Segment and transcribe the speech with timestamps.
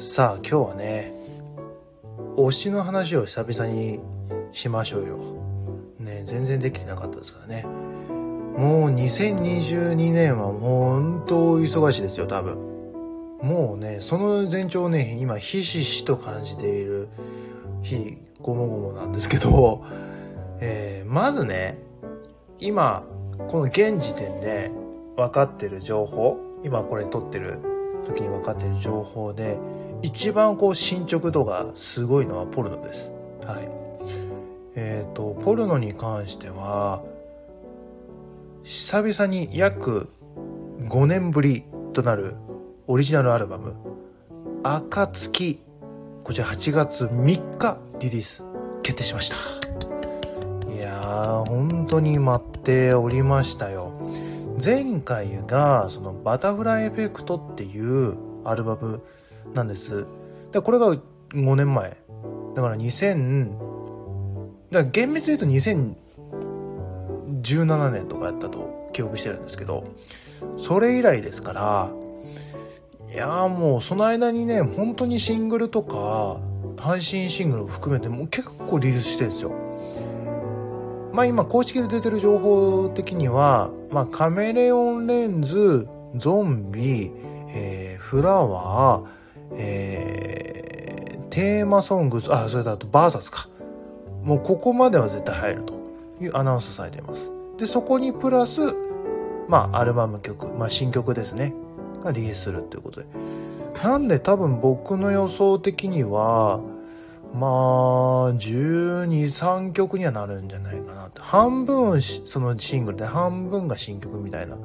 [0.00, 1.12] さあ今日はね
[2.34, 4.00] 推しの話を久々に
[4.50, 5.18] しましょうよ。
[5.98, 7.66] ね全然できてなかったですからね。
[7.66, 12.56] もう2022年はもう本当忙しいですよ多分。
[13.42, 17.08] もうねその前兆をね今ひしひしと感じている
[17.82, 19.84] 日ごもごもなんですけど、
[20.60, 21.76] えー、まずね
[22.58, 23.04] 今
[23.48, 24.70] この現時点で
[25.16, 27.58] 分かってる情報今これ撮ってる
[28.06, 29.58] 時に分かってる情報で
[30.02, 33.12] 一番こう進捗度がすごいのはポルノです。
[33.44, 33.68] はい。
[34.76, 37.02] えっ、ー、と、ポルノに関しては、
[38.64, 40.08] 久々に約
[40.88, 42.36] 5年ぶりとなる
[42.86, 43.74] オリジナルアルバム、
[44.62, 45.60] 暁、
[46.24, 48.44] こちら8月3日リリース
[48.82, 49.36] 決定しました。
[50.72, 53.92] いやー、本当に待っておりましたよ。
[54.62, 59.02] 前回が、そのバタフライエフェクトっていうアルバム
[59.54, 60.06] なんです。
[60.52, 60.94] で、これが
[61.30, 61.96] 5年前。
[62.54, 63.52] だから2000、
[64.70, 65.46] だから厳密に言うと
[67.40, 69.84] 2017年とかやったと記憶してるんですけど、
[70.58, 71.92] それ以来ですから、
[73.12, 76.40] いやもうその間にね、本当にシングルとか、
[76.78, 79.52] 配信シングルを含めてもう結構リリースしてるんですよ。
[81.12, 87.10] まあ今公式で出てる情報的には、まあカメレオンレンズ、ゾンビ、
[87.48, 89.19] えー、フラワー、
[89.52, 93.48] えー、テーマソング、あ、それだとバーサスか。
[94.22, 95.74] もうここまでは絶対入ると
[96.20, 97.30] いうアナウンスされています。
[97.58, 98.60] で、そこにプラス、
[99.48, 101.54] まあ、アルバム曲、まあ、新曲ですね。
[102.02, 103.06] がリリースするということで。
[103.82, 106.60] なんで多分僕の予想的には、
[107.32, 107.50] まあ、
[108.34, 111.20] 12、3曲にはなるんじゃないかなって。
[111.20, 114.56] 半分そのシングルで半分が新曲みたいな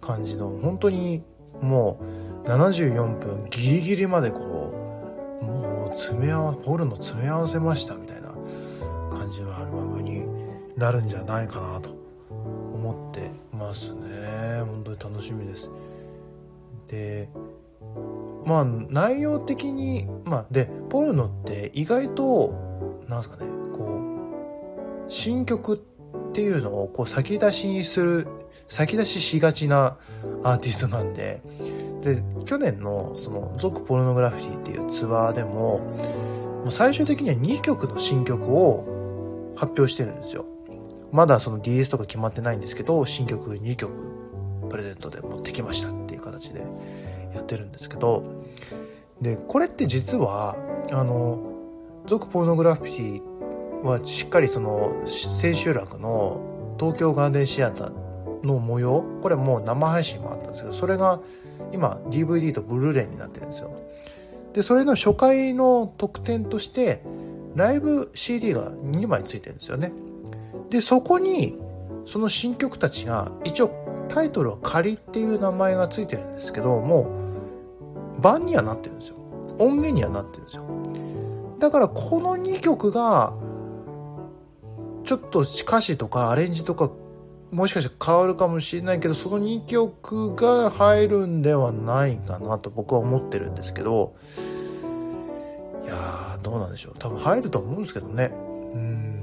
[0.00, 1.22] 感じの、本当に
[1.62, 1.98] も
[2.44, 4.72] う、74分ギリギリまでこ
[5.42, 8.34] う、もう詰め合わせ、ポルノ詰め合わせましたみたいな
[9.10, 10.24] 感じのアルバムに
[10.76, 11.90] なるんじゃないかなと
[12.74, 14.60] 思ってますね。
[14.60, 15.68] 本当に楽しみです。
[16.88, 17.28] で、
[18.44, 22.54] まあ内容的に、まあで、ポルノって意外と、
[23.08, 23.84] なんすかね、こ
[25.08, 28.28] う、新曲っていうのをこう先出しにする、
[28.68, 29.96] 先出ししがちな
[30.42, 31.40] アーティストなんで、
[32.02, 40.44] で、去年のその、ザクポルノグラフィティっていうツアーでも、もう最終的には2曲の新曲を発表してるんですよ。
[41.12, 43.92] まだその DS とか決まってないんですけど、新曲2曲
[44.68, 46.60] プレゼントで持ってきましたっていう形で
[47.34, 48.24] やってるんですけど、
[49.20, 50.56] で、これって実は、
[50.92, 51.38] あの、
[52.06, 54.92] ザクポルノグラフィティはしっかりその、
[55.40, 58.05] 千秋楽の東京ガーデンシアター
[58.46, 61.20] の模様、これもう生配信もあったんですけど、それが
[61.72, 63.70] 今 DVD とブルーレイになってるんですよ。
[64.54, 67.02] で、それの初回の特典として、
[67.54, 69.92] ライブ CD が2枚ついてるんですよね。
[70.70, 71.58] で、そこに、
[72.06, 73.70] その新曲たちが、一応
[74.08, 77.10] タイトルは仮っていう名前がついてるんですけど、も
[78.18, 79.16] う、版にはなってるんですよ。
[79.58, 80.64] 音源にはなってるんですよ。
[81.58, 83.34] だからこの2曲が、
[85.04, 86.90] ちょっと歌詞とかアレンジとか
[87.56, 94.14] もしかして変わるかもしれないけど、その2曲が入るんではないかなと僕は思ってるんですけど、
[95.82, 96.96] いやー、どうなんでしょう。
[96.98, 98.30] 多分入ると思うんですけどね。
[98.34, 99.20] うん。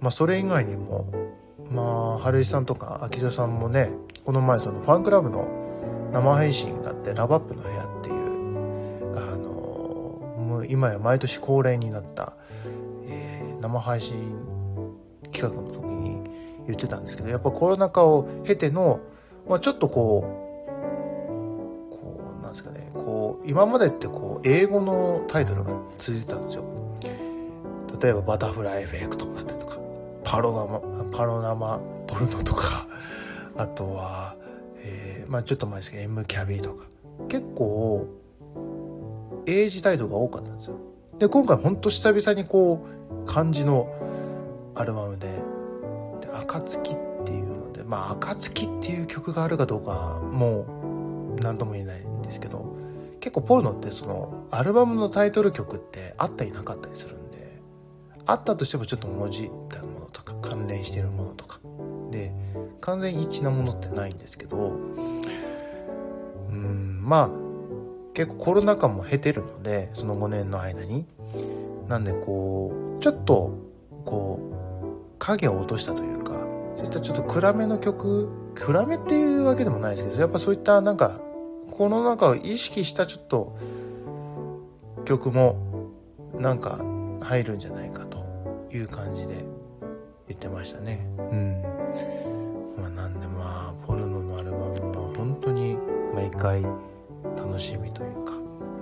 [0.00, 1.06] まあ、それ以外にも、
[1.70, 3.92] まあ、春井さんとか秋田さんもね、
[4.24, 5.46] この前そのファンクラブの
[6.12, 9.48] 生配信があって、ラバップの部屋っていう、あの、
[10.44, 12.32] もう今や毎年恒例になった、
[13.06, 14.44] えー、生配信
[15.30, 15.83] 企画の時
[16.66, 19.00] 言ってたんですけど、やっぱコロナ禍を経ての、
[19.48, 20.24] まあ、ちょっとこ
[21.90, 26.64] う、こう、なんですかね、こう、今までってこう、英語のタイトルが続いてたんですよ。
[28.00, 29.78] 例えば、バタフライエフェクトだったりとか、
[30.24, 30.80] パロナマ、
[31.10, 32.86] パロナマポルノとか、
[33.56, 34.36] あとは、
[34.78, 36.84] えー、まあちょっと前ですけど、M キャビとか、
[37.28, 38.06] 結構、
[39.46, 40.76] 英字タイトルが多かったんですよ。
[41.18, 42.86] で、今回ほんと久々にこ
[43.24, 43.88] う、漢字の
[44.74, 45.28] アルバムで、
[46.40, 46.80] 暁っ
[47.24, 52.76] ていうので、まあ、暁っていう曲があるかどうか、もう、何とも言えないんですけど、
[53.20, 57.60] 結構ポルノってその、アルバムのタイトル曲ってあったりなかったりするんで、
[58.26, 61.60] あったとしてもちょっと文字ったいなものとか、関連してるものとか、
[62.10, 62.32] で、
[62.80, 64.72] 完全一致なものってないんですけど、
[66.50, 67.30] うん、まあ、
[68.14, 71.06] 結構コロナ禍も経てるので、その5年の間に。
[71.88, 73.52] なんでこう、ちょっと、
[74.04, 74.54] こう、
[75.18, 76.13] 影を落としたという、
[76.76, 81.20] そういったちょっと暗めの曲、暗めっていうわけでもないですけど、やっぱそういったなんか、
[81.70, 83.58] この中を意識したちょっと
[85.04, 85.56] 曲も
[86.38, 86.80] なんか
[87.20, 88.24] 入るんじゃないかと
[88.72, 89.44] いう感じで
[90.28, 91.06] 言ってましたね。
[91.18, 91.62] うん。
[92.80, 95.76] まあなんでまあ、ポルノのアルバムは本当に
[96.14, 96.62] 毎回
[97.36, 98.32] 楽しみというか、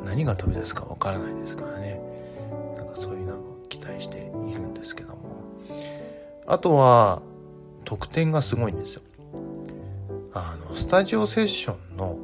[0.05, 2.01] 何が飛び出すかわからないですからね。
[2.77, 3.39] なんかそういうのを
[3.69, 5.23] 期待しているんですけども。
[6.47, 7.23] あとは、
[7.85, 9.03] 特典がすごいんですよ。
[10.35, 12.19] あの、スタジオセッションの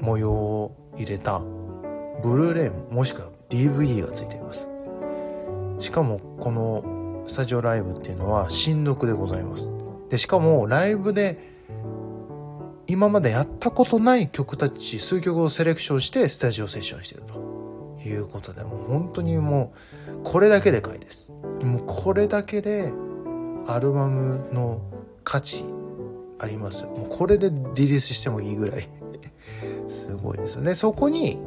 [0.00, 1.40] 模様を入れた
[2.22, 4.66] ブルーレイもしくは DVD がついています。
[5.80, 9.68] しかもこのスタジオライブっていうのは新録でございます。
[10.10, 11.56] で、しかもライブで
[12.86, 19.72] 今までやったことない曲たち数曲をセレクションしてスタジオセッションしてるということでもう本当にも
[20.08, 21.32] うこれだけでかいです。
[21.62, 22.92] もうこれだけで
[23.66, 24.80] アルバムの
[25.24, 25.64] 価値
[26.38, 26.84] あります。
[26.84, 28.88] もうこれでリリースしてもいいぐらい
[29.88, 30.74] すごいですよね。
[30.74, 31.38] そこに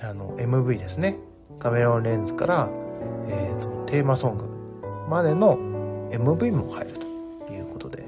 [0.00, 1.18] あの MV ですね。
[1.58, 2.68] カメラオンレンズから、
[3.28, 4.44] えーと、テーマソング
[5.10, 5.58] までの
[6.10, 6.94] MV も入る
[7.46, 8.04] ということで、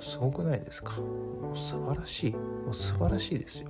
[0.00, 0.94] すごくないですか？
[1.00, 2.32] もう素晴らしい。
[2.32, 2.38] も
[2.72, 3.68] う素晴らしいですよ。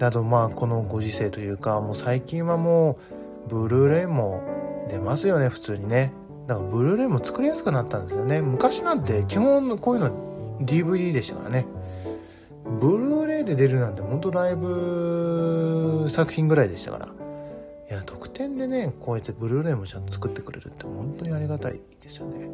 [0.00, 2.98] あとまあこのご時世というか、もう最近はも
[3.46, 4.42] うブルーレイも
[4.88, 6.12] 出ますよね、普通にね。
[6.46, 8.40] だからブルーレイも作りやすくなったんですよね。
[8.40, 10.10] 昔なんて基本こういうの
[10.60, 11.66] DVD でしたからね。
[12.80, 17.08] ブルーレイで出るなんて本当ライブ作品ぐらいでしたから。
[17.88, 22.48] いや、特典でね、こうやってブルーレイもちゃんと作ってくれるって本当にありがたいですよね。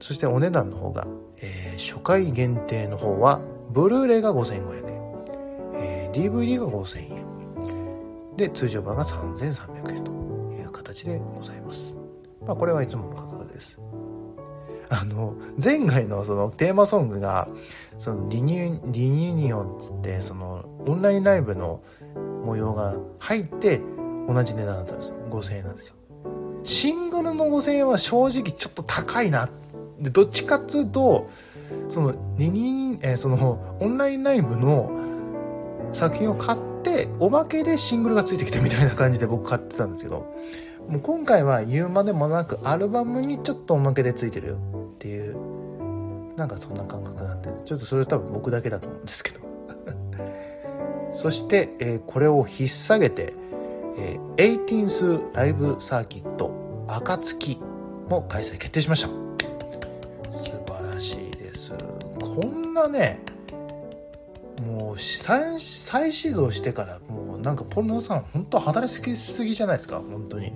[0.00, 1.06] そしてお値段の方が、
[1.38, 3.40] えー、初回限定の方は、
[3.70, 5.02] ブルーレイが5500円、
[5.76, 10.21] えー、DVD が5000円、で、通常版が3300円と
[10.82, 11.96] 形でございます。
[12.46, 13.78] まあ、これはいつもの価格です。
[14.88, 17.48] あの、前回のそのテーマソングが、
[17.98, 21.82] そのリニュー、リニュニオンつって、そのオンラインライブの
[22.44, 23.80] 模様が入って
[24.28, 25.14] 同じ値段だったんですよ。
[25.30, 25.94] 5000円なんですよ。
[26.64, 29.48] シングルの5000円は正直ちょっと高いな。
[29.98, 31.30] で、どっちかっつうと、
[31.88, 34.90] その、リニえー、その、オンラインライブの
[35.92, 40.34] 作品を買って、おまけでシングルがついてきたみたいな感じで僕買ってたんですけど、
[40.88, 44.56] もう今回は言うまでもなくアルバムにちょっとおまけでついてるよ
[44.94, 45.36] っていう
[46.36, 49.40] なんかそんな感覚なんでちょっとそれは多分僕だけだと思うんですけど。
[51.12, 53.34] そして、えー、これを引っ提げて、
[53.98, 56.50] えー、18th ライブサーキット
[56.88, 57.60] 暁
[58.08, 59.08] も開催決定しました。
[59.08, 59.14] 素
[60.66, 61.72] 晴らしいです。
[62.18, 63.20] こんなね
[64.66, 70.00] もう再再始動してからもうなんかポルノさん本当働きすぎじゃないですか？
[70.00, 70.52] 本当に。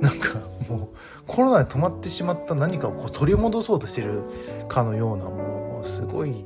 [0.00, 0.88] なんかもう
[1.26, 4.22] コロナで止まってしまった何かをこう取り戻そうとしてる
[4.68, 6.44] かのようなもうすごい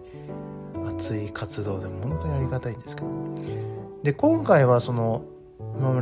[0.99, 3.09] 熱い活動で本当にありがたいんですけど。
[4.03, 5.23] で今回はその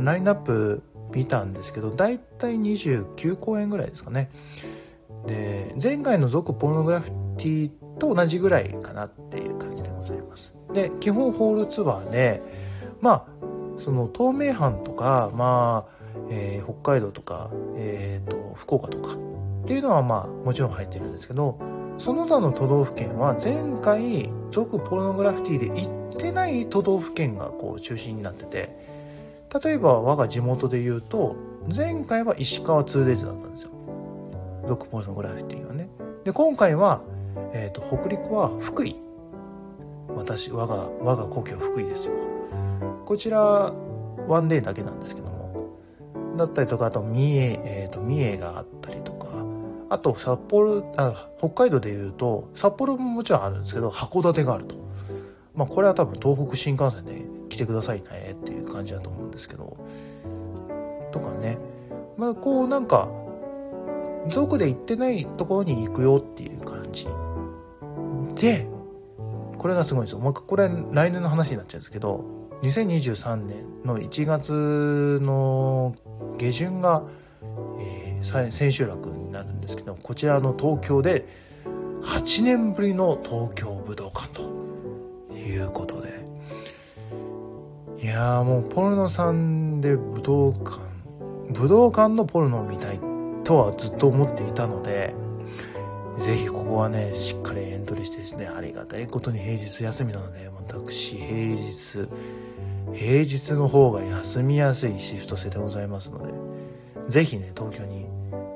[0.03, 0.83] ラインナップ
[1.13, 4.29] 見たんですけど大体29公演ぐらいですかね。
[5.25, 10.53] で前回の「続ポルノグラフィティ」と同じぐらいかなっていう感じでございます。
[10.73, 12.41] で基本ホールツアーで
[12.99, 13.25] まあ
[13.83, 15.93] その東名阪とかまあ
[16.29, 21.59] えー、北海道とか、えーと、福岡とかっていうのはまあもちろん入ってるんですけど
[21.99, 28.77] その他の都道府県は前回俗ポルノグラフィティで行ってない都道府県がこう中心になってて
[29.63, 31.35] 例えば我が地元で言うと
[31.73, 33.69] 前回は石川 2days だったんですよ。
[34.67, 35.89] 俗ポルノグラフィティはね。
[36.25, 37.01] で今回は、
[37.53, 38.97] えー、と北陸は福井。
[40.09, 42.32] 私我が我が故郷福井ですよ。
[43.13, 43.71] こちら
[44.27, 45.77] ワンデーだけなんですけども
[46.35, 49.45] だったりとか、あと三重、えっ、ー、と、三重があったりとか、
[49.87, 54.75] あと札幌、あ、北海道で言うと、札幌ももちろんあるんですけど、函館があると。
[55.53, 59.77] まあ、これは多分東北新幹線で来てくださいねっていう感じだと思うんですけど、
[61.11, 61.59] とかね。
[62.17, 63.11] まあ、こうなんか、
[64.31, 67.07] 族で行ってないところに行くよっていう感じ。
[68.41, 68.67] で、
[69.59, 70.19] これがすごいんですよ。
[70.19, 75.95] まあ、これ来年の話になっちゃうんですけど、2023年の1月の
[76.37, 77.03] 下旬が、
[77.79, 81.27] えー、千秋楽になるんですけどこちらの東京で
[82.03, 84.43] 8年ぶりの東京武道館と
[85.35, 86.25] いうことで
[88.01, 90.79] いやーもうポルノさんで武道館
[91.51, 92.99] 武道館のポルノを見たい
[93.43, 95.13] とはずっと思っていたので
[96.17, 102.07] ぜひここはねしっかりエントリーしてですねありがたいことに平日休みなので私平日
[102.93, 106.33] 平日の方が休みやすいシフト制でございますので、
[107.09, 108.05] ぜひね、東京に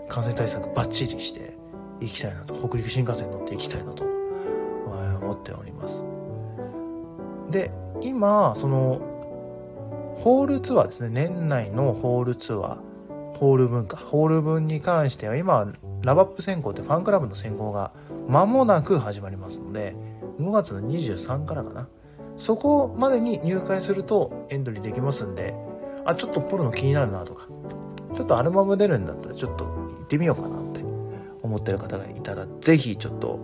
[0.08, 1.58] 感染対策バッチリして
[2.00, 6.04] 行きたいなと、北陸新幹線に乗って行きたいなと思っております。
[7.52, 9.02] で、今、その、
[10.20, 11.10] ホールツアーですね。
[11.10, 12.78] 年内のホールツアー、
[13.38, 13.98] ホール分か。
[13.98, 17.92] ホール分に関しては、今、ラバップ選考ってファンクラブの選考が
[18.28, 19.96] 間もなく始まりますので、
[20.40, 21.88] 5月の23からかな。
[22.38, 25.56] そこまでに入会するとエントリーできますんで、
[26.06, 27.48] あ、ちょっとポルノ気になるなとか、
[28.16, 30.84] ちょっとアルバム出るんだったらちょっと行ってみようかなって
[31.42, 33.40] 思ってる方がいたら、ぜひちょっと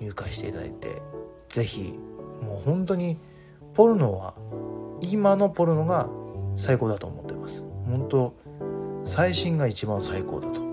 [0.00, 1.02] 入会していただいて、
[1.48, 1.98] ぜひ、
[2.42, 3.18] もう本当に
[3.74, 4.34] ポルノは、
[5.00, 6.08] 今のポルノが
[6.56, 7.62] 最高だと思ってます。
[7.86, 8.34] 本当、
[9.06, 10.67] 最新が一番最高だと、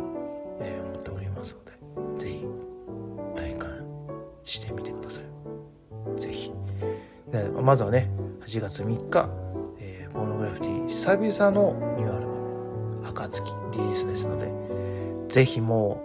[7.36, 8.10] でまずはね、
[8.42, 9.30] 8月3日、
[9.80, 13.42] えー、ポルノグラフィティ久々のニューアルバム、暁
[13.74, 16.02] リリースですので、ぜひも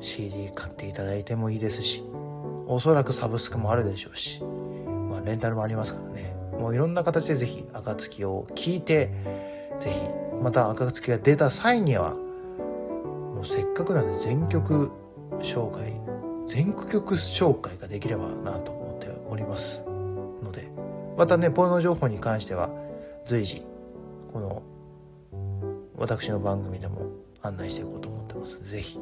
[0.00, 2.02] う CD 買っていただいてもいいですし、
[2.66, 4.42] おそらくサブスクもあるでしょうし、
[5.10, 9.10] まあレンタルもありますからね、もういろんな形でぜひ暁を聞いて、
[9.80, 10.00] ぜひ、
[10.42, 14.90] また暁が出た際には、もうせっかくなんで全曲
[15.40, 16.00] 紹介、
[16.46, 19.89] 全曲紹介ができればなと思っております。
[20.42, 20.70] ので、
[21.16, 22.70] またね、ポルノ情報に関しては
[23.26, 23.62] 随時、
[24.32, 24.62] この
[25.96, 27.06] 私の番組でも
[27.42, 29.00] 案内していこうと思ってます是非聴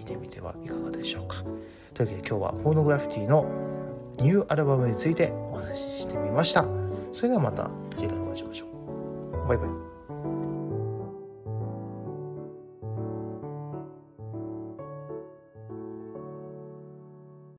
[0.00, 1.42] いてみてはいかがでしょうか。
[1.94, 3.46] というわけで今日はポーノグラフィティの
[4.20, 6.64] ニューアルバムについてお話ししてみました。
[7.12, 9.48] それではまた次回お会いしましょう。
[9.48, 9.87] バイバイ。